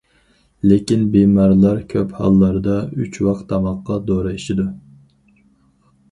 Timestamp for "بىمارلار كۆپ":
1.15-2.15